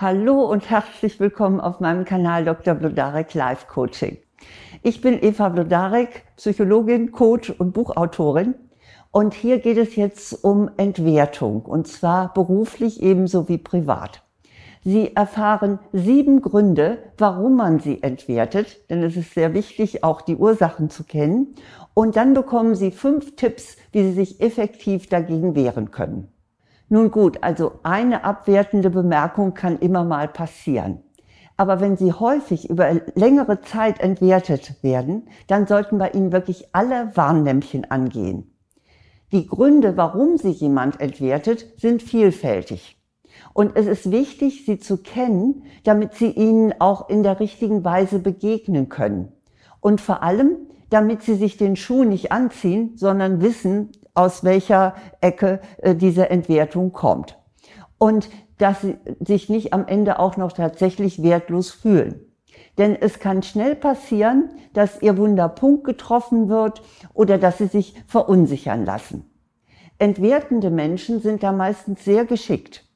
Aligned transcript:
Hallo 0.00 0.44
und 0.44 0.70
herzlich 0.70 1.18
willkommen 1.18 1.58
auf 1.58 1.80
meinem 1.80 2.04
Kanal 2.04 2.44
Dr. 2.44 2.74
Blodarek 2.74 3.34
Life 3.34 3.66
Coaching. 3.66 4.16
Ich 4.84 5.00
bin 5.00 5.20
Eva 5.20 5.48
Blodarek, 5.48 6.22
Psychologin, 6.36 7.10
Coach 7.10 7.50
und 7.50 7.72
Buchautorin. 7.72 8.54
Und 9.10 9.34
hier 9.34 9.58
geht 9.58 9.76
es 9.76 9.96
jetzt 9.96 10.44
um 10.44 10.70
Entwertung, 10.76 11.62
und 11.62 11.88
zwar 11.88 12.32
beruflich 12.32 13.02
ebenso 13.02 13.48
wie 13.48 13.58
privat. 13.58 14.22
Sie 14.84 15.16
erfahren 15.16 15.80
sieben 15.92 16.42
Gründe, 16.42 16.98
warum 17.18 17.56
man 17.56 17.80
sie 17.80 18.00
entwertet, 18.00 18.88
denn 18.90 19.02
es 19.02 19.16
ist 19.16 19.34
sehr 19.34 19.52
wichtig, 19.52 20.04
auch 20.04 20.20
die 20.20 20.36
Ursachen 20.36 20.90
zu 20.90 21.02
kennen. 21.02 21.56
Und 21.94 22.14
dann 22.14 22.34
bekommen 22.34 22.76
Sie 22.76 22.92
fünf 22.92 23.34
Tipps, 23.34 23.76
wie 23.90 24.04
Sie 24.04 24.12
sich 24.12 24.40
effektiv 24.40 25.08
dagegen 25.08 25.56
wehren 25.56 25.90
können. 25.90 26.28
Nun 26.88 27.10
gut, 27.10 27.42
also 27.42 27.72
eine 27.82 28.24
abwertende 28.24 28.90
Bemerkung 28.90 29.54
kann 29.54 29.78
immer 29.78 30.04
mal 30.04 30.28
passieren. 30.28 31.02
Aber 31.56 31.80
wenn 31.80 31.96
sie 31.96 32.12
häufig 32.12 32.70
über 32.70 32.88
längere 33.14 33.60
Zeit 33.60 34.00
entwertet 34.00 34.82
werden, 34.82 35.28
dann 35.48 35.66
sollten 35.66 35.98
bei 35.98 36.10
Ihnen 36.10 36.30
wirklich 36.30 36.68
alle 36.72 37.10
Warnlämpchen 37.16 37.90
angehen. 37.90 38.54
Die 39.32 39.46
Gründe, 39.46 39.96
warum 39.96 40.38
Sie 40.38 40.50
jemand 40.50 41.00
entwertet, 41.00 41.66
sind 41.76 42.00
vielfältig. 42.00 42.96
Und 43.52 43.76
es 43.76 43.86
ist 43.86 44.10
wichtig, 44.10 44.64
sie 44.64 44.78
zu 44.78 44.98
kennen, 44.98 45.64
damit 45.84 46.14
Sie 46.14 46.30
ihnen 46.30 46.74
auch 46.78 47.08
in 47.08 47.22
der 47.22 47.40
richtigen 47.40 47.84
Weise 47.84 48.20
begegnen 48.20 48.88
können. 48.88 49.32
Und 49.80 50.00
vor 50.00 50.22
allem, 50.22 50.56
damit 50.90 51.22
Sie 51.22 51.34
sich 51.34 51.56
den 51.56 51.76
Schuh 51.76 52.04
nicht 52.04 52.32
anziehen, 52.32 52.92
sondern 52.96 53.42
wissen, 53.42 53.90
aus 54.18 54.42
welcher 54.42 54.96
Ecke 55.20 55.60
äh, 55.78 55.94
diese 55.94 56.28
Entwertung 56.28 56.92
kommt. 56.92 57.38
Und 57.98 58.28
dass 58.58 58.80
sie 58.80 58.98
sich 59.20 59.48
nicht 59.48 59.72
am 59.72 59.86
Ende 59.86 60.18
auch 60.18 60.36
noch 60.36 60.52
tatsächlich 60.52 61.22
wertlos 61.22 61.70
fühlen. 61.70 62.20
Denn 62.78 62.96
es 63.00 63.20
kann 63.20 63.44
schnell 63.44 63.76
passieren, 63.76 64.50
dass 64.72 65.00
ihr 65.02 65.16
Wunderpunkt 65.16 65.84
getroffen 65.84 66.48
wird 66.48 66.82
oder 67.14 67.38
dass 67.38 67.58
sie 67.58 67.68
sich 67.68 67.94
verunsichern 68.08 68.84
lassen. 68.84 69.30
Entwertende 69.98 70.70
Menschen 70.70 71.20
sind 71.20 71.44
da 71.44 71.52
meistens 71.52 72.04
sehr 72.04 72.24
geschickt. 72.24 72.87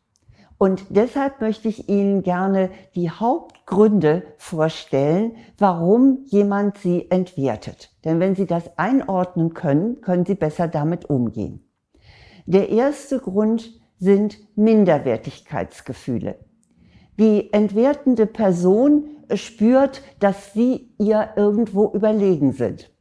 Und 0.62 0.84
deshalb 0.90 1.40
möchte 1.40 1.66
ich 1.66 1.88
Ihnen 1.88 2.22
gerne 2.22 2.70
die 2.94 3.10
Hauptgründe 3.10 4.22
vorstellen, 4.36 5.32
warum 5.58 6.20
jemand 6.26 6.78
Sie 6.78 7.10
entwertet. 7.10 7.90
Denn 8.04 8.20
wenn 8.20 8.36
Sie 8.36 8.46
das 8.46 8.78
einordnen 8.78 9.54
können, 9.54 10.00
können 10.02 10.24
Sie 10.24 10.36
besser 10.36 10.68
damit 10.68 11.10
umgehen. 11.10 11.68
Der 12.46 12.68
erste 12.68 13.18
Grund 13.18 13.72
sind 13.98 14.38
Minderwertigkeitsgefühle. 14.54 16.38
Die 17.18 17.52
entwertende 17.52 18.26
Person 18.26 19.06
spürt, 19.34 20.00
dass 20.20 20.52
Sie 20.52 20.94
ihr 20.96 21.30
irgendwo 21.34 21.90
überlegen 21.92 22.52
sind. 22.52 22.92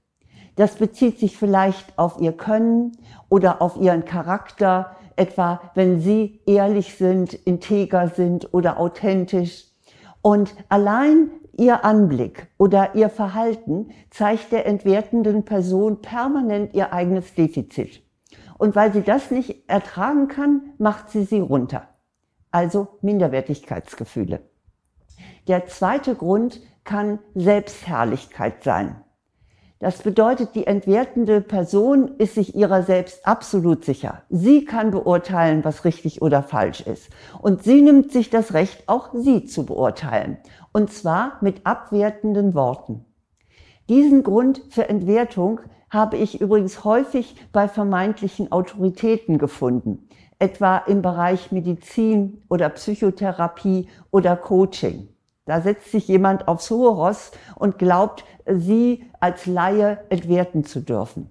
Das 0.55 0.77
bezieht 0.77 1.19
sich 1.19 1.37
vielleicht 1.37 1.99
auf 1.99 2.19
Ihr 2.19 2.33
Können 2.33 2.93
oder 3.29 3.61
auf 3.61 3.77
Ihren 3.77 4.03
Charakter, 4.03 4.95
etwa 5.15 5.61
wenn 5.75 5.99
sie 5.99 6.41
ehrlich 6.45 6.95
sind, 6.95 7.33
integer 7.33 8.07
sind 8.09 8.53
oder 8.53 8.79
authentisch. 8.79 9.65
Und 10.21 10.55
allein 10.69 11.29
ihr 11.57 11.83
Anblick 11.83 12.47
oder 12.57 12.95
ihr 12.95 13.09
Verhalten 13.09 13.91
zeigt 14.09 14.51
der 14.51 14.65
entwertenden 14.65 15.43
Person 15.43 16.01
permanent 16.01 16.73
ihr 16.73 16.93
eigenes 16.93 17.33
Defizit. 17.35 18.03
Und 18.57 18.75
weil 18.75 18.93
sie 18.93 19.01
das 19.01 19.31
nicht 19.31 19.69
ertragen 19.69 20.27
kann, 20.27 20.73
macht 20.77 21.09
sie 21.09 21.23
sie 21.23 21.39
runter. 21.39 21.87
Also 22.51 22.99
Minderwertigkeitsgefühle. 23.01 24.41
Der 25.47 25.65
zweite 25.65 26.15
Grund 26.15 26.61
kann 26.83 27.19
Selbstherrlichkeit 27.33 28.63
sein. 28.63 29.03
Das 29.81 30.03
bedeutet, 30.03 30.53
die 30.53 30.67
entwertende 30.67 31.41
Person 31.41 32.11
ist 32.19 32.35
sich 32.35 32.55
ihrer 32.55 32.83
selbst 32.83 33.25
absolut 33.25 33.83
sicher. 33.83 34.21
Sie 34.29 34.63
kann 34.63 34.91
beurteilen, 34.91 35.65
was 35.65 35.85
richtig 35.85 36.21
oder 36.21 36.43
falsch 36.43 36.81
ist. 36.81 37.09
Und 37.41 37.63
sie 37.63 37.81
nimmt 37.81 38.11
sich 38.11 38.29
das 38.29 38.53
Recht, 38.53 38.83
auch 38.85 39.09
sie 39.11 39.45
zu 39.45 39.65
beurteilen. 39.65 40.37
Und 40.71 40.93
zwar 40.93 41.39
mit 41.41 41.65
abwertenden 41.65 42.53
Worten. 42.53 43.05
Diesen 43.89 44.21
Grund 44.21 44.61
für 44.69 44.87
Entwertung 44.87 45.61
habe 45.89 46.15
ich 46.15 46.39
übrigens 46.39 46.83
häufig 46.83 47.35
bei 47.51 47.67
vermeintlichen 47.67 48.51
Autoritäten 48.51 49.39
gefunden, 49.39 50.07
etwa 50.37 50.77
im 50.77 51.01
Bereich 51.01 51.51
Medizin 51.51 52.43
oder 52.49 52.69
Psychotherapie 52.69 53.89
oder 54.11 54.35
Coaching. 54.35 55.09
Da 55.51 55.59
setzt 55.59 55.91
sich 55.91 56.07
jemand 56.07 56.47
aufs 56.47 56.71
hohe 56.71 56.91
Ross 56.91 57.31
und 57.55 57.77
glaubt, 57.77 58.23
sie 58.47 59.03
als 59.19 59.47
Laie 59.47 59.99
entwerten 60.07 60.63
zu 60.63 60.79
dürfen. 60.79 61.29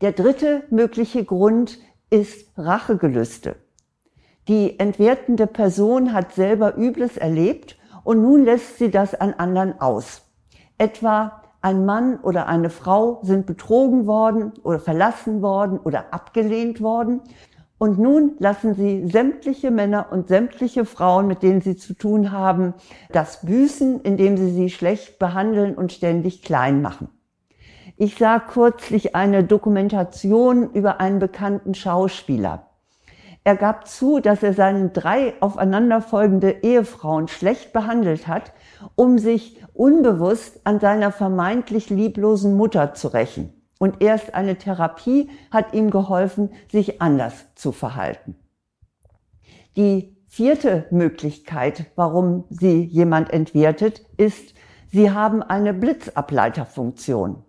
Der 0.00 0.10
dritte 0.10 0.64
mögliche 0.70 1.24
Grund 1.24 1.78
ist 2.10 2.50
Rachegelüste. 2.58 3.54
Die 4.48 4.80
entwertende 4.80 5.46
Person 5.46 6.12
hat 6.12 6.32
selber 6.34 6.76
Übles 6.76 7.16
erlebt 7.16 7.78
und 8.02 8.22
nun 8.22 8.44
lässt 8.44 8.78
sie 8.78 8.90
das 8.90 9.14
an 9.14 9.34
anderen 9.34 9.80
aus. 9.80 10.22
Etwa 10.76 11.42
ein 11.60 11.86
Mann 11.86 12.18
oder 12.18 12.48
eine 12.48 12.70
Frau 12.70 13.20
sind 13.22 13.46
betrogen 13.46 14.08
worden 14.08 14.52
oder 14.64 14.80
verlassen 14.80 15.42
worden 15.42 15.78
oder 15.78 16.12
abgelehnt 16.12 16.80
worden 16.80 17.20
und 17.80 17.98
nun 17.98 18.32
lassen 18.38 18.74
sie 18.74 19.06
sämtliche 19.06 19.70
Männer 19.70 20.08
und 20.10 20.28
sämtliche 20.28 20.84
Frauen, 20.84 21.26
mit 21.26 21.42
denen 21.42 21.62
sie 21.62 21.76
zu 21.76 21.94
tun 21.94 22.30
haben, 22.30 22.74
das 23.10 23.40
büßen, 23.40 24.02
indem 24.02 24.36
sie 24.36 24.50
sie 24.50 24.68
schlecht 24.68 25.18
behandeln 25.18 25.74
und 25.74 25.90
ständig 25.90 26.42
klein 26.42 26.82
machen. 26.82 27.08
Ich 27.96 28.18
sah 28.18 28.38
kürzlich 28.38 29.16
eine 29.16 29.44
Dokumentation 29.44 30.70
über 30.74 31.00
einen 31.00 31.20
bekannten 31.20 31.72
Schauspieler. 31.72 32.66
Er 33.44 33.56
gab 33.56 33.88
zu, 33.88 34.20
dass 34.20 34.42
er 34.42 34.52
seine 34.52 34.90
drei 34.90 35.32
aufeinanderfolgende 35.40 36.56
Ehefrauen 36.62 37.28
schlecht 37.28 37.72
behandelt 37.72 38.26
hat, 38.26 38.52
um 38.94 39.18
sich 39.18 39.58
unbewusst 39.72 40.60
an 40.64 40.80
seiner 40.80 41.12
vermeintlich 41.12 41.88
lieblosen 41.88 42.58
Mutter 42.58 42.92
zu 42.92 43.08
rächen. 43.08 43.54
Und 43.80 44.02
erst 44.02 44.34
eine 44.34 44.56
Therapie 44.56 45.30
hat 45.50 45.72
ihm 45.72 45.90
geholfen, 45.90 46.50
sich 46.70 47.00
anders 47.00 47.46
zu 47.54 47.72
verhalten. 47.72 48.36
Die 49.74 50.18
vierte 50.28 50.84
Möglichkeit, 50.90 51.86
warum 51.96 52.44
sie 52.50 52.84
jemand 52.84 53.32
entwertet, 53.32 54.04
ist, 54.18 54.52
sie 54.92 55.10
haben 55.12 55.42
eine 55.42 55.72
Blitzableiterfunktion. 55.72 57.42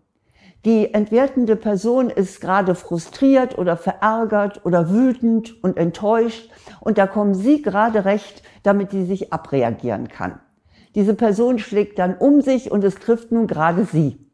Die 0.63 0.93
entwertende 0.93 1.57
Person 1.57 2.09
ist 2.09 2.39
gerade 2.39 2.75
frustriert 2.75 3.57
oder 3.57 3.75
verärgert 3.75 4.65
oder 4.65 4.89
wütend 4.89 5.61
und 5.61 5.75
enttäuscht 5.75 6.49
und 6.79 6.97
da 6.97 7.07
kommen 7.07 7.33
Sie 7.33 7.61
gerade 7.61 8.05
recht, 8.05 8.41
damit 8.63 8.91
sie 8.91 9.03
sich 9.03 9.33
abreagieren 9.33 10.07
kann. 10.07 10.39
Diese 10.95 11.13
Person 11.13 11.59
schlägt 11.59 11.99
dann 11.99 12.15
um 12.15 12.39
sich 12.39 12.71
und 12.71 12.85
es 12.85 12.95
trifft 12.95 13.33
nun 13.33 13.47
gerade 13.47 13.83
Sie. 13.83 14.30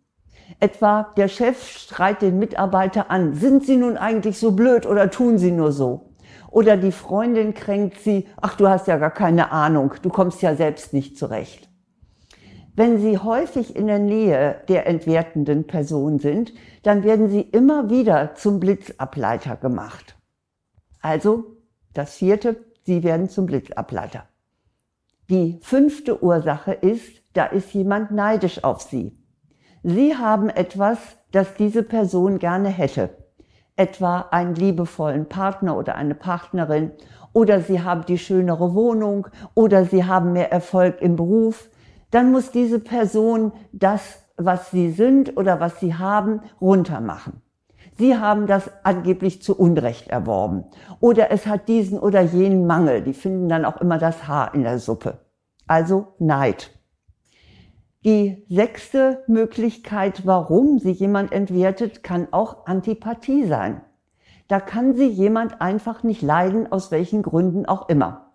Etwa 0.59 1.13
der 1.17 1.27
Chef 1.27 1.67
schreit 1.67 2.21
den 2.21 2.39
Mitarbeiter 2.39 3.11
an, 3.11 3.33
sind 3.35 3.65
Sie 3.65 3.77
nun 3.77 3.97
eigentlich 3.97 4.39
so 4.39 4.51
blöd 4.51 4.85
oder 4.85 5.11
tun 5.11 5.37
Sie 5.37 5.51
nur 5.51 5.71
so? 5.71 6.07
Oder 6.49 6.77
die 6.77 6.91
Freundin 6.91 7.53
kränkt 7.53 7.99
sie, 7.99 8.27
ach 8.41 8.55
du 8.55 8.67
hast 8.67 8.87
ja 8.87 8.97
gar 8.97 9.11
keine 9.11 9.51
Ahnung, 9.51 9.93
du 10.01 10.09
kommst 10.09 10.41
ja 10.41 10.55
selbst 10.55 10.93
nicht 10.93 11.17
zurecht. 11.17 11.69
Wenn 12.75 12.99
Sie 12.99 13.17
häufig 13.17 13.75
in 13.75 13.87
der 13.87 13.99
Nähe 13.99 14.61
der 14.67 14.85
entwertenden 14.85 15.65
Person 15.65 16.19
sind, 16.19 16.53
dann 16.83 17.03
werden 17.03 17.27
Sie 17.27 17.41
immer 17.41 17.89
wieder 17.89 18.35
zum 18.35 18.59
Blitzableiter 18.59 19.55
gemacht. 19.55 20.15
Also 21.01 21.57
das 21.93 22.15
vierte, 22.15 22.63
Sie 22.83 23.03
werden 23.03 23.29
zum 23.29 23.47
Blitzableiter. 23.47 24.27
Die 25.29 25.59
fünfte 25.61 26.23
Ursache 26.23 26.71
ist, 26.71 27.23
da 27.33 27.45
ist 27.45 27.73
jemand 27.73 28.11
neidisch 28.11 28.63
auf 28.63 28.81
Sie. 28.81 29.16
Sie 29.83 30.15
haben 30.15 30.49
etwas, 30.49 30.97
das 31.31 31.53
diese 31.53 31.83
Person 31.83 32.39
gerne 32.39 32.69
hätte. 32.69 33.09
Etwa 33.75 34.25
einen 34.31 34.55
liebevollen 34.55 35.27
Partner 35.27 35.77
oder 35.77 35.95
eine 35.95 36.15
Partnerin 36.15 36.91
oder 37.33 37.61
Sie 37.61 37.81
haben 37.81 38.05
die 38.05 38.17
schönere 38.17 38.73
Wohnung 38.73 39.27
oder 39.53 39.85
Sie 39.85 40.05
haben 40.05 40.33
mehr 40.33 40.51
Erfolg 40.51 41.01
im 41.01 41.15
Beruf. 41.15 41.69
Dann 42.09 42.31
muss 42.31 42.51
diese 42.51 42.79
Person 42.79 43.51
das, 43.71 44.23
was 44.37 44.71
Sie 44.71 44.91
sind 44.91 45.37
oder 45.37 45.59
was 45.59 45.79
Sie 45.79 45.93
haben, 45.93 46.41
runtermachen. 46.59 47.41
Sie 47.97 48.17
haben 48.17 48.45
das 48.45 48.69
angeblich 48.83 49.41
zu 49.41 49.57
Unrecht 49.57 50.07
erworben. 50.09 50.65
Oder 50.99 51.31
es 51.31 51.47
hat 51.47 51.67
diesen 51.67 51.99
oder 51.99 52.21
jenen 52.21 52.67
Mangel. 52.67 53.01
Die 53.01 53.13
finden 53.13 53.49
dann 53.49 53.65
auch 53.65 53.77
immer 53.77 53.97
das 53.97 54.27
Haar 54.27 54.53
in 54.53 54.63
der 54.63 54.79
Suppe. 54.79 55.19
Also 55.67 56.07
Neid. 56.19 56.76
Die 58.05 58.45
sechste 58.47 59.23
Möglichkeit, 59.27 60.25
warum 60.25 60.79
sie 60.79 60.91
jemand 60.91 61.31
entwertet, 61.31 62.03
kann 62.03 62.27
auch 62.31 62.67
Antipathie 62.67 63.45
sein. 63.45 63.81
Da 64.47 64.59
kann 64.59 64.95
sie 64.95 65.07
jemand 65.07 65.61
einfach 65.61 66.03
nicht 66.03 66.21
leiden, 66.21 66.71
aus 66.71 66.91
welchen 66.91 67.23
Gründen 67.23 67.65
auch 67.65 67.89
immer. 67.89 68.33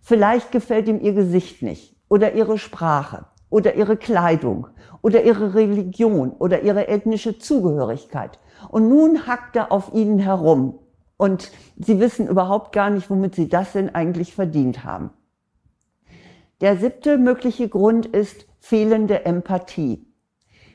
Vielleicht 0.00 0.52
gefällt 0.52 0.88
ihm 0.88 1.00
ihr 1.00 1.12
Gesicht 1.12 1.60
nicht 1.62 1.96
oder 2.08 2.34
ihre 2.34 2.56
Sprache 2.56 3.26
oder 3.50 3.74
ihre 3.74 3.96
Kleidung 3.96 4.68
oder 5.02 5.24
ihre 5.24 5.54
Religion 5.54 6.30
oder 6.30 6.62
ihre 6.62 6.88
ethnische 6.88 7.38
Zugehörigkeit. 7.38 8.38
Und 8.70 8.88
nun 8.88 9.26
hackt 9.26 9.56
er 9.56 9.72
auf 9.72 9.92
ihnen 9.92 10.18
herum 10.18 10.78
und 11.16 11.50
sie 11.76 12.00
wissen 12.00 12.28
überhaupt 12.28 12.72
gar 12.72 12.90
nicht, 12.90 13.10
womit 13.10 13.34
sie 13.34 13.48
das 13.48 13.72
denn 13.72 13.94
eigentlich 13.94 14.34
verdient 14.34 14.84
haben. 14.84 15.10
Der 16.60 16.76
siebte 16.76 17.18
mögliche 17.18 17.68
Grund 17.68 18.06
ist 18.06 18.46
fehlende 18.60 19.24
Empathie. 19.24 20.06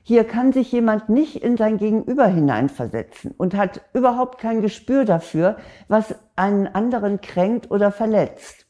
Hier 0.03 0.23
kann 0.23 0.51
sich 0.51 0.71
jemand 0.71 1.09
nicht 1.09 1.37
in 1.43 1.57
sein 1.57 1.77
Gegenüber 1.77 2.27
hineinversetzen 2.27 3.31
und 3.37 3.55
hat 3.55 3.81
überhaupt 3.93 4.37
kein 4.37 4.61
Gespür 4.61 5.05
dafür, 5.05 5.57
was 5.87 6.13
einen 6.35 6.67
anderen 6.67 7.21
kränkt 7.21 7.71
oder 7.71 7.91
verletzt. 7.91 8.67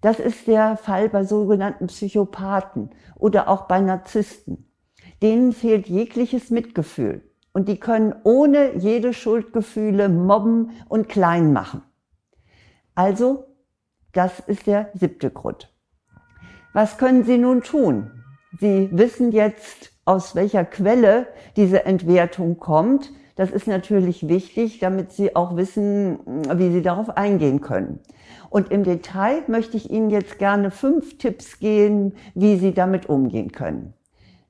Das 0.00 0.18
ist 0.18 0.46
der 0.46 0.78
Fall 0.78 1.10
bei 1.10 1.24
sogenannten 1.24 1.88
Psychopathen 1.88 2.90
oder 3.16 3.48
auch 3.48 3.62
bei 3.62 3.80
Narzissten. 3.80 4.70
Denen 5.20 5.52
fehlt 5.52 5.86
jegliches 5.88 6.48
Mitgefühl 6.48 7.30
und 7.52 7.68
die 7.68 7.78
können 7.78 8.14
ohne 8.24 8.76
jede 8.76 9.12
Schuldgefühle 9.12 10.08
mobben 10.08 10.70
und 10.88 11.08
klein 11.08 11.52
machen. 11.52 11.82
Also, 12.94 13.44
das 14.12 14.40
ist 14.40 14.66
der 14.66 14.90
siebte 14.94 15.30
Grund. 15.30 15.70
Was 16.72 16.96
können 16.96 17.24
Sie 17.24 17.36
nun 17.36 17.62
tun? 17.62 18.19
Sie 18.58 18.88
wissen 18.92 19.30
jetzt, 19.32 19.92
aus 20.04 20.34
welcher 20.34 20.64
Quelle 20.64 21.28
diese 21.56 21.84
Entwertung 21.84 22.58
kommt. 22.58 23.12
Das 23.36 23.50
ist 23.50 23.68
natürlich 23.68 24.28
wichtig, 24.28 24.80
damit 24.80 25.12
Sie 25.12 25.36
auch 25.36 25.56
wissen, 25.56 26.18
wie 26.26 26.72
Sie 26.72 26.82
darauf 26.82 27.16
eingehen 27.16 27.60
können. 27.60 28.00
Und 28.50 28.72
im 28.72 28.82
Detail 28.82 29.44
möchte 29.46 29.76
ich 29.76 29.90
Ihnen 29.90 30.10
jetzt 30.10 30.38
gerne 30.38 30.72
fünf 30.72 31.16
Tipps 31.18 31.60
geben, 31.60 32.14
wie 32.34 32.56
Sie 32.56 32.74
damit 32.74 33.08
umgehen 33.08 33.52
können. 33.52 33.94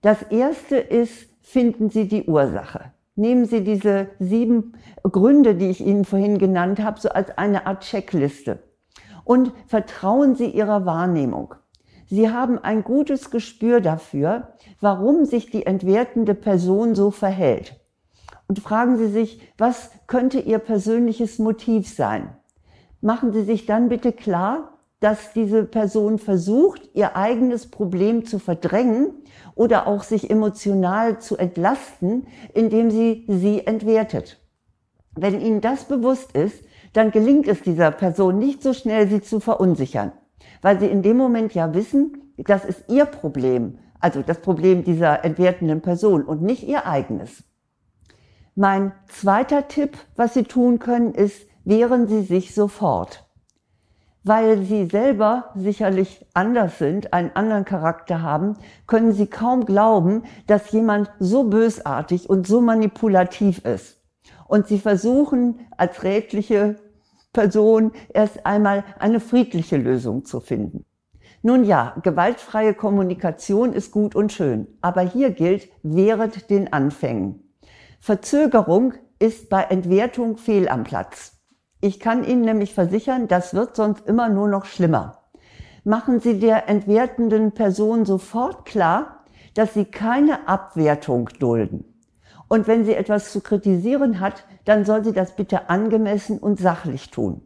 Das 0.00 0.22
erste 0.22 0.76
ist, 0.76 1.28
finden 1.42 1.90
Sie 1.90 2.08
die 2.08 2.24
Ursache. 2.24 2.92
Nehmen 3.16 3.44
Sie 3.44 3.62
diese 3.62 4.08
sieben 4.18 4.72
Gründe, 5.02 5.54
die 5.54 5.68
ich 5.68 5.84
Ihnen 5.84 6.06
vorhin 6.06 6.38
genannt 6.38 6.82
habe, 6.82 6.98
so 6.98 7.10
als 7.10 7.36
eine 7.36 7.66
Art 7.66 7.82
Checkliste. 7.82 8.60
Und 9.24 9.52
vertrauen 9.66 10.36
Sie 10.36 10.46
Ihrer 10.46 10.86
Wahrnehmung. 10.86 11.54
Sie 12.10 12.28
haben 12.28 12.58
ein 12.58 12.82
gutes 12.82 13.30
Gespür 13.30 13.80
dafür, 13.80 14.48
warum 14.80 15.24
sich 15.26 15.48
die 15.48 15.64
entwertende 15.64 16.34
Person 16.34 16.96
so 16.96 17.12
verhält. 17.12 17.76
Und 18.48 18.58
fragen 18.58 18.98
Sie 18.98 19.06
sich, 19.06 19.40
was 19.56 19.92
könnte 20.08 20.40
Ihr 20.40 20.58
persönliches 20.58 21.38
Motiv 21.38 21.88
sein? 21.88 22.36
Machen 23.00 23.32
Sie 23.32 23.44
sich 23.44 23.64
dann 23.64 23.88
bitte 23.88 24.10
klar, 24.12 24.78
dass 24.98 25.32
diese 25.34 25.62
Person 25.62 26.18
versucht, 26.18 26.90
ihr 26.94 27.16
eigenes 27.16 27.70
Problem 27.70 28.26
zu 28.26 28.40
verdrängen 28.40 29.14
oder 29.54 29.86
auch 29.86 30.02
sich 30.02 30.30
emotional 30.30 31.20
zu 31.20 31.36
entlasten, 31.36 32.26
indem 32.52 32.90
sie 32.90 33.24
sie 33.28 33.66
entwertet. 33.66 34.38
Wenn 35.14 35.40
Ihnen 35.40 35.62
das 35.62 35.84
bewusst 35.84 36.32
ist, 36.32 36.62
dann 36.92 37.12
gelingt 37.12 37.48
es 37.48 37.62
dieser 37.62 37.92
Person 37.92 38.38
nicht 38.38 38.62
so 38.62 38.74
schnell, 38.74 39.08
sie 39.08 39.22
zu 39.22 39.40
verunsichern 39.40 40.12
weil 40.62 40.78
sie 40.78 40.86
in 40.86 41.02
dem 41.02 41.16
Moment 41.16 41.54
ja 41.54 41.74
wissen, 41.74 42.34
das 42.36 42.64
ist 42.64 42.84
ihr 42.88 43.04
Problem, 43.04 43.78
also 44.00 44.22
das 44.22 44.40
Problem 44.40 44.84
dieser 44.84 45.24
entwertenden 45.24 45.82
Person 45.82 46.24
und 46.24 46.42
nicht 46.42 46.66
ihr 46.66 46.86
eigenes. 46.86 47.44
Mein 48.54 48.92
zweiter 49.08 49.68
Tipp, 49.68 49.96
was 50.16 50.34
Sie 50.34 50.42
tun 50.42 50.78
können, 50.80 51.14
ist, 51.14 51.46
wehren 51.64 52.08
Sie 52.08 52.22
sich 52.22 52.54
sofort. 52.54 53.26
Weil 54.22 54.62
Sie 54.64 54.86
selber 54.86 55.50
sicherlich 55.54 56.26
anders 56.34 56.78
sind, 56.78 57.14
einen 57.14 57.30
anderen 57.34 57.64
Charakter 57.64 58.20
haben, 58.20 58.56
können 58.86 59.12
Sie 59.12 59.28
kaum 59.28 59.64
glauben, 59.64 60.24
dass 60.46 60.72
jemand 60.72 61.10
so 61.18 61.44
bösartig 61.44 62.28
und 62.28 62.46
so 62.46 62.60
manipulativ 62.60 63.64
ist. 63.64 63.98
Und 64.46 64.66
Sie 64.66 64.78
versuchen 64.78 65.60
als 65.76 66.02
rätliche 66.02 66.76
Person 67.32 67.92
erst 68.12 68.44
einmal 68.44 68.84
eine 68.98 69.20
friedliche 69.20 69.76
Lösung 69.76 70.24
zu 70.24 70.40
finden. 70.40 70.84
Nun 71.42 71.64
ja, 71.64 71.96
gewaltfreie 72.02 72.74
Kommunikation 72.74 73.72
ist 73.72 73.92
gut 73.92 74.14
und 74.14 74.32
schön, 74.32 74.66
aber 74.80 75.00
hier 75.00 75.30
gilt, 75.30 75.68
wehret 75.82 76.50
den 76.50 76.72
Anfängen. 76.72 77.54
Verzögerung 77.98 78.94
ist 79.18 79.48
bei 79.48 79.62
Entwertung 79.62 80.36
fehl 80.36 80.68
am 80.68 80.84
Platz. 80.84 81.38
Ich 81.80 81.98
kann 81.98 82.24
Ihnen 82.24 82.42
nämlich 82.42 82.74
versichern, 82.74 83.26
das 83.26 83.54
wird 83.54 83.76
sonst 83.76 84.06
immer 84.06 84.28
nur 84.28 84.48
noch 84.48 84.66
schlimmer. 84.66 85.30
Machen 85.84 86.20
Sie 86.20 86.38
der 86.38 86.68
entwertenden 86.68 87.52
Person 87.52 88.04
sofort 88.04 88.66
klar, 88.66 89.24
dass 89.54 89.72
Sie 89.72 89.86
keine 89.86 90.46
Abwertung 90.46 91.30
dulden. 91.38 91.90
Und 92.52 92.66
wenn 92.66 92.84
sie 92.84 92.94
etwas 92.94 93.30
zu 93.30 93.40
kritisieren 93.40 94.18
hat, 94.18 94.44
dann 94.70 94.84
soll 94.84 95.02
sie 95.04 95.12
das 95.12 95.34
bitte 95.34 95.68
angemessen 95.68 96.38
und 96.38 96.60
sachlich 96.60 97.10
tun. 97.10 97.42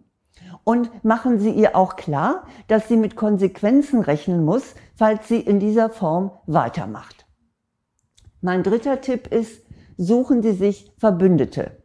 Und 0.62 0.90
machen 1.06 1.38
Sie 1.38 1.48
ihr 1.48 1.74
auch 1.74 1.96
klar, 1.96 2.46
dass 2.68 2.86
sie 2.86 2.98
mit 2.98 3.16
Konsequenzen 3.16 4.00
rechnen 4.00 4.44
muss, 4.44 4.74
falls 4.94 5.26
sie 5.26 5.40
in 5.40 5.58
dieser 5.58 5.88
Form 5.88 6.32
weitermacht. 6.44 7.24
Mein 8.42 8.62
dritter 8.62 9.00
Tipp 9.00 9.26
ist, 9.28 9.62
suchen 9.96 10.42
Sie 10.42 10.52
sich 10.52 10.92
Verbündete. 10.98 11.78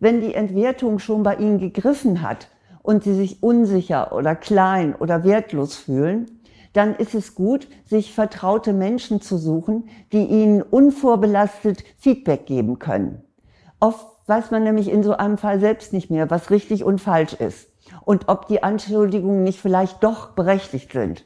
Wenn 0.00 0.22
die 0.22 0.34
Entwertung 0.34 0.98
schon 0.98 1.22
bei 1.24 1.36
Ihnen 1.36 1.58
gegriffen 1.58 2.22
hat 2.22 2.48
und 2.82 3.04
Sie 3.04 3.14
sich 3.14 3.42
unsicher 3.42 4.14
oder 4.14 4.34
klein 4.34 4.94
oder 4.94 5.24
wertlos 5.24 5.76
fühlen, 5.76 6.40
dann 6.72 6.94
ist 6.94 7.14
es 7.14 7.34
gut, 7.34 7.68
sich 7.84 8.14
vertraute 8.14 8.72
Menschen 8.72 9.20
zu 9.20 9.36
suchen, 9.36 9.90
die 10.10 10.24
ihnen 10.24 10.62
unvorbelastet 10.62 11.84
Feedback 11.98 12.46
geben 12.46 12.78
können. 12.78 13.22
Oft 13.78 14.13
weiß 14.26 14.50
man 14.50 14.64
nämlich 14.64 14.90
in 14.90 15.02
so 15.02 15.16
einem 15.16 15.38
Fall 15.38 15.60
selbst 15.60 15.92
nicht 15.92 16.10
mehr, 16.10 16.30
was 16.30 16.50
richtig 16.50 16.84
und 16.84 17.00
falsch 17.00 17.34
ist 17.34 17.68
und 18.04 18.28
ob 18.28 18.46
die 18.46 18.62
Anschuldigungen 18.62 19.42
nicht 19.42 19.60
vielleicht 19.60 20.02
doch 20.02 20.30
berechtigt 20.30 20.92
sind. 20.92 21.24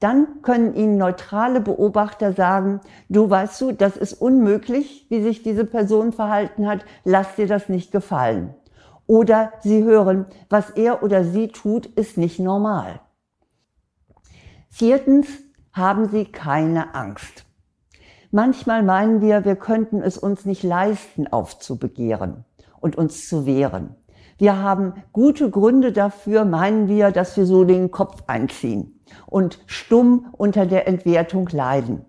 Dann 0.00 0.42
können 0.42 0.74
Ihnen 0.74 0.96
neutrale 0.96 1.60
Beobachter 1.60 2.32
sagen, 2.32 2.80
du 3.08 3.28
weißt 3.28 3.60
du, 3.60 3.72
das 3.72 3.96
ist 3.96 4.12
unmöglich, 4.14 5.06
wie 5.08 5.22
sich 5.22 5.42
diese 5.42 5.64
Person 5.64 6.12
verhalten 6.12 6.68
hat, 6.68 6.84
lass 7.04 7.34
dir 7.34 7.48
das 7.48 7.68
nicht 7.68 7.90
gefallen. 7.90 8.54
Oder 9.06 9.52
Sie 9.62 9.82
hören, 9.82 10.26
was 10.50 10.70
er 10.70 11.02
oder 11.02 11.24
sie 11.24 11.48
tut, 11.48 11.86
ist 11.86 12.16
nicht 12.16 12.38
normal. 12.38 13.00
Viertens, 14.68 15.26
haben 15.72 16.08
Sie 16.08 16.26
keine 16.26 16.94
Angst. 16.94 17.47
Manchmal 18.30 18.82
meinen 18.82 19.22
wir, 19.22 19.46
wir 19.46 19.56
könnten 19.56 20.02
es 20.02 20.18
uns 20.18 20.44
nicht 20.44 20.62
leisten, 20.62 21.26
aufzubegehren 21.28 22.44
und 22.78 22.96
uns 22.96 23.26
zu 23.26 23.46
wehren. 23.46 23.94
Wir 24.36 24.62
haben 24.62 24.92
gute 25.12 25.50
Gründe 25.50 25.92
dafür, 25.92 26.44
meinen 26.44 26.88
wir, 26.88 27.10
dass 27.10 27.36
wir 27.38 27.46
so 27.46 27.64
den 27.64 27.90
Kopf 27.90 28.22
einziehen 28.26 29.00
und 29.26 29.60
stumm 29.66 30.26
unter 30.36 30.66
der 30.66 30.86
Entwertung 30.86 31.48
leiden. 31.50 32.04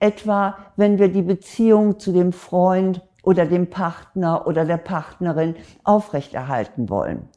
Etwa, 0.00 0.58
wenn 0.76 0.98
wir 0.98 1.08
die 1.08 1.22
Beziehung 1.22 1.98
zu 1.98 2.12
dem 2.12 2.32
Freund 2.34 3.02
oder 3.22 3.46
dem 3.46 3.70
Partner 3.70 4.46
oder 4.46 4.66
der 4.66 4.76
Partnerin 4.76 5.56
aufrechterhalten 5.82 6.90
wollen 6.90 7.30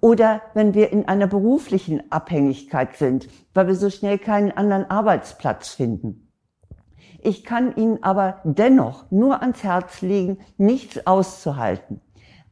oder 0.00 0.42
wenn 0.52 0.74
wir 0.74 0.92
in 0.92 1.08
einer 1.08 1.26
beruflichen 1.26 2.12
Abhängigkeit 2.12 2.96
sind, 2.96 3.28
weil 3.54 3.68
wir 3.68 3.74
so 3.74 3.88
schnell 3.88 4.18
keinen 4.18 4.52
anderen 4.52 4.90
Arbeitsplatz 4.90 5.70
finden. 5.70 6.29
Ich 7.22 7.44
kann 7.44 7.76
Ihnen 7.76 8.02
aber 8.02 8.40
dennoch 8.44 9.10
nur 9.10 9.42
ans 9.42 9.62
Herz 9.62 10.00
legen, 10.00 10.38
nichts 10.56 11.06
auszuhalten. 11.06 12.00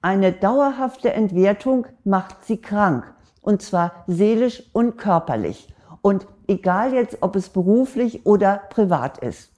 Eine 0.02 0.32
dauerhafte 0.32 1.12
Entwertung 1.12 1.86
macht 2.04 2.44
Sie 2.44 2.58
krank, 2.58 3.12
und 3.40 3.62
zwar 3.62 4.04
seelisch 4.06 4.62
und 4.72 4.98
körperlich. 4.98 5.74
Und 6.02 6.26
egal 6.46 6.92
jetzt, 6.92 7.18
ob 7.22 7.34
es 7.34 7.48
beruflich 7.48 8.26
oder 8.26 8.62
privat 8.70 9.18
ist, 9.18 9.50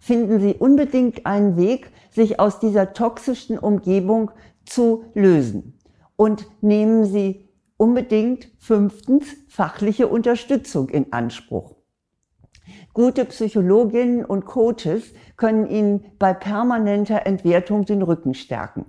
finden 0.00 0.40
Sie 0.40 0.54
unbedingt 0.54 1.26
einen 1.26 1.56
Weg, 1.56 1.92
sich 2.10 2.40
aus 2.40 2.58
dieser 2.58 2.92
toxischen 2.92 3.58
Umgebung 3.58 4.30
zu 4.64 5.04
lösen 5.14 5.78
und 6.16 6.46
nehmen 6.62 7.04
Sie 7.04 7.48
unbedingt 7.76 8.48
fünftens 8.58 9.26
fachliche 9.48 10.08
Unterstützung 10.08 10.88
in 10.88 11.12
Anspruch. 11.12 11.74
Gute 12.92 13.24
Psychologinnen 13.24 14.24
und 14.24 14.44
Coaches 14.44 15.12
können 15.36 15.66
Ihnen 15.66 16.04
bei 16.18 16.32
permanenter 16.32 17.26
Entwertung 17.26 17.84
den 17.84 18.02
Rücken 18.02 18.34
stärken. 18.34 18.86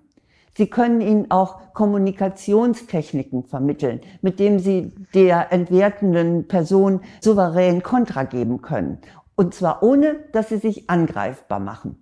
Sie 0.58 0.68
können 0.68 1.02
Ihnen 1.02 1.32
auch 1.32 1.74
Kommunikationstechniken 1.74 3.44
vermitteln, 3.44 4.00
mit 4.22 4.40
denen 4.40 4.60
Sie 4.60 4.94
der 5.14 5.52
entwertenden 5.52 6.48
Person 6.48 7.02
souverän 7.20 7.84
Kontra 7.84 8.24
geben 8.24 8.62
können. 8.62 9.00
Und 9.36 9.54
zwar 9.54 9.84
ohne, 9.84 10.16
dass 10.32 10.48
Sie 10.50 10.58
sich 10.58 10.90
angreifbar 10.90 11.60
machen. 11.60 12.02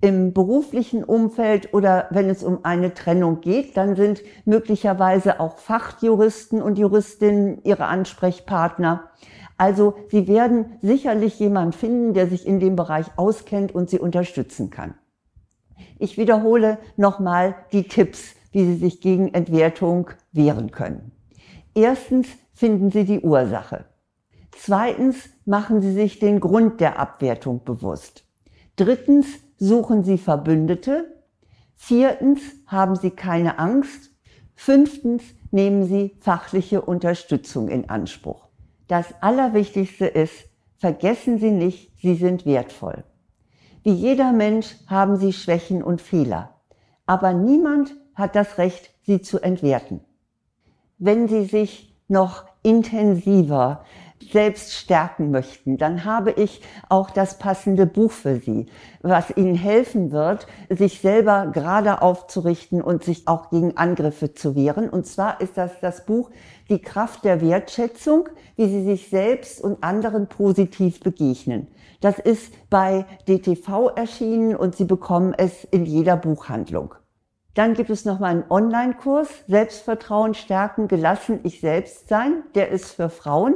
Im 0.00 0.32
beruflichen 0.32 1.02
Umfeld 1.02 1.72
oder 1.74 2.06
wenn 2.10 2.30
es 2.30 2.44
um 2.44 2.64
eine 2.64 2.94
Trennung 2.94 3.40
geht, 3.40 3.76
dann 3.76 3.96
sind 3.96 4.22
möglicherweise 4.44 5.40
auch 5.40 5.58
Fachjuristen 5.58 6.62
und 6.62 6.78
Juristinnen 6.78 7.64
Ihre 7.64 7.86
Ansprechpartner. 7.86 9.10
Also 9.58 9.96
Sie 10.08 10.28
werden 10.28 10.78
sicherlich 10.80 11.38
jemand 11.38 11.74
finden, 11.74 12.14
der 12.14 12.28
sich 12.28 12.46
in 12.46 12.60
dem 12.60 12.76
Bereich 12.76 13.06
auskennt 13.16 13.74
und 13.74 13.90
Sie 13.90 13.98
unterstützen 13.98 14.70
kann. 14.70 14.94
Ich 15.98 16.16
wiederhole 16.16 16.78
nochmal 16.96 17.56
die 17.72 17.82
Tipps, 17.82 18.34
wie 18.52 18.64
Sie 18.64 18.76
sich 18.76 19.00
gegen 19.00 19.34
Entwertung 19.34 20.10
wehren 20.32 20.70
können. 20.70 21.10
Erstens 21.74 22.28
finden 22.52 22.90
Sie 22.90 23.04
die 23.04 23.20
Ursache. 23.20 23.84
Zweitens 24.52 25.28
machen 25.44 25.82
Sie 25.82 25.92
sich 25.92 26.20
den 26.20 26.40
Grund 26.40 26.80
der 26.80 26.98
Abwertung 26.98 27.64
bewusst. 27.64 28.24
Drittens 28.76 29.26
suchen 29.56 30.04
Sie 30.04 30.18
Verbündete. 30.18 31.16
Viertens 31.74 32.40
haben 32.66 32.94
Sie 32.94 33.10
keine 33.10 33.58
Angst. 33.58 34.10
Fünftens 34.54 35.22
nehmen 35.50 35.84
Sie 35.84 36.16
fachliche 36.20 36.80
Unterstützung 36.82 37.68
in 37.68 37.88
Anspruch. 37.88 38.47
Das 38.88 39.14
Allerwichtigste 39.20 40.06
ist, 40.06 40.46
vergessen 40.78 41.38
Sie 41.38 41.50
nicht, 41.50 41.92
Sie 42.00 42.14
sind 42.14 42.46
wertvoll. 42.46 43.04
Wie 43.82 43.92
jeder 43.92 44.32
Mensch 44.32 44.74
haben 44.86 45.16
Sie 45.16 45.32
Schwächen 45.32 45.82
und 45.82 46.00
Fehler. 46.00 46.54
Aber 47.06 47.32
niemand 47.32 47.94
hat 48.14 48.34
das 48.34 48.58
Recht, 48.58 48.90
sie 49.02 49.22
zu 49.22 49.40
entwerten. 49.40 50.00
Wenn 50.98 51.28
Sie 51.28 51.44
sich 51.44 51.94
noch 52.08 52.44
intensiver 52.62 53.84
selbst 54.32 54.74
stärken 54.74 55.30
möchten, 55.30 55.78
dann 55.78 56.04
habe 56.04 56.32
ich 56.32 56.60
auch 56.88 57.10
das 57.10 57.38
passende 57.38 57.86
Buch 57.86 58.10
für 58.10 58.36
Sie, 58.36 58.66
was 59.02 59.36
Ihnen 59.36 59.54
helfen 59.54 60.12
wird, 60.12 60.46
sich 60.68 61.00
selber 61.00 61.50
gerade 61.52 62.02
aufzurichten 62.02 62.82
und 62.82 63.04
sich 63.04 63.28
auch 63.28 63.50
gegen 63.50 63.76
Angriffe 63.76 64.34
zu 64.34 64.54
wehren. 64.54 64.88
Und 64.90 65.06
zwar 65.06 65.40
ist 65.40 65.56
das 65.56 65.80
das 65.80 66.04
Buch 66.04 66.30
Die 66.68 66.80
Kraft 66.80 67.24
der 67.24 67.40
Wertschätzung, 67.40 68.28
wie 68.56 68.68
Sie 68.68 68.84
sich 68.84 69.08
selbst 69.08 69.60
und 69.60 69.82
anderen 69.82 70.28
positiv 70.28 71.00
begegnen. 71.00 71.68
Das 72.00 72.18
ist 72.18 72.52
bei 72.70 73.06
DTV 73.26 73.90
erschienen 73.96 74.54
und 74.54 74.76
Sie 74.76 74.84
bekommen 74.84 75.34
es 75.36 75.64
in 75.64 75.84
jeder 75.84 76.16
Buchhandlung. 76.16 76.94
Dann 77.54 77.74
gibt 77.74 77.90
es 77.90 78.04
noch 78.04 78.20
mal 78.20 78.28
einen 78.28 78.44
Online-Kurs, 78.50 79.28
Selbstvertrauen 79.48 80.34
stärken, 80.34 80.86
gelassen 80.86 81.40
ich 81.42 81.60
selbst 81.60 82.08
sein. 82.08 82.44
Der 82.54 82.68
ist 82.68 82.92
für 82.92 83.10
Frauen. 83.10 83.54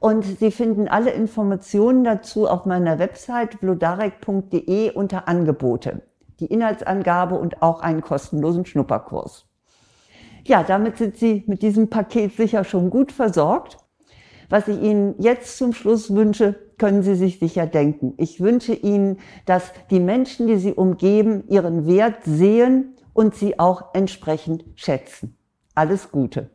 Und 0.00 0.24
Sie 0.24 0.50
finden 0.50 0.88
alle 0.88 1.10
Informationen 1.10 2.04
dazu 2.04 2.48
auf 2.48 2.64
meiner 2.64 2.98
Website 2.98 3.60
blodarek.de 3.60 4.92
unter 4.92 5.28
Angebote. 5.28 6.02
Die 6.40 6.46
Inhaltsangabe 6.46 7.38
und 7.38 7.60
auch 7.60 7.80
einen 7.80 8.00
kostenlosen 8.00 8.64
Schnupperkurs. 8.64 9.46
Ja, 10.46 10.62
damit 10.62 10.96
sind 10.96 11.18
Sie 11.18 11.44
mit 11.46 11.60
diesem 11.60 11.90
Paket 11.90 12.34
sicher 12.34 12.64
schon 12.64 12.88
gut 12.88 13.12
versorgt. 13.12 13.76
Was 14.48 14.68
ich 14.68 14.80
Ihnen 14.80 15.16
jetzt 15.18 15.58
zum 15.58 15.74
Schluss 15.74 16.14
wünsche, 16.14 16.58
können 16.78 17.02
Sie 17.02 17.14
sich 17.14 17.38
sicher 17.38 17.66
denken. 17.66 18.14
Ich 18.16 18.40
wünsche 18.40 18.72
Ihnen, 18.72 19.18
dass 19.44 19.70
die 19.90 20.00
Menschen, 20.00 20.46
die 20.46 20.56
Sie 20.56 20.72
umgeben, 20.72 21.44
ihren 21.48 21.86
Wert 21.86 22.24
sehen 22.24 22.96
und 23.12 23.34
Sie 23.34 23.58
auch 23.58 23.92
entsprechend 23.92 24.64
schätzen. 24.76 25.36
Alles 25.74 26.10
Gute. 26.10 26.48